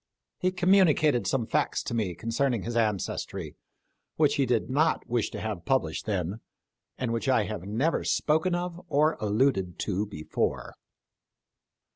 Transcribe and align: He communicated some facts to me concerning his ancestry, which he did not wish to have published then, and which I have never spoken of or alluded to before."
He 0.39 0.51
communicated 0.51 1.27
some 1.27 1.45
facts 1.45 1.83
to 1.83 1.93
me 1.93 2.15
concerning 2.15 2.63
his 2.63 2.75
ancestry, 2.75 3.55
which 4.15 4.37
he 4.37 4.47
did 4.47 4.67
not 4.67 5.05
wish 5.07 5.29
to 5.29 5.39
have 5.39 5.63
published 5.63 6.07
then, 6.07 6.39
and 6.97 7.13
which 7.13 7.29
I 7.29 7.43
have 7.43 7.67
never 7.67 8.03
spoken 8.03 8.55
of 8.55 8.81
or 8.87 9.15
alluded 9.19 9.77
to 9.81 10.07
before." 10.07 10.73